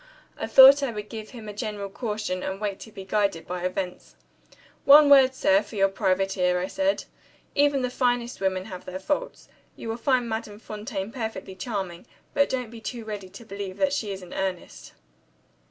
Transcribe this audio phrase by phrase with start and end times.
[0.35, 3.61] I thought I would give him a general caution, and wait to be guided by
[3.63, 4.15] events.
[4.83, 7.03] "One word, sir, for your private ear," I said.
[7.53, 9.47] "Even the finest women have their faults.
[9.75, 13.93] You will find Madame Fontaine perfectly charming; but don't be too ready to believe that
[13.93, 14.93] she is in earnest."